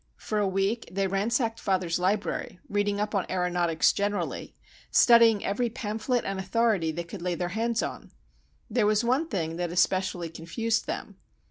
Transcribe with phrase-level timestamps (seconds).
[0.17, 4.55] For a week they ransacked father's library, reading up on aëronautics generally,
[4.89, 8.09] studying every pamphlet and authority they could lay their hands on.
[8.67, 11.17] There was one thing that especially confused them.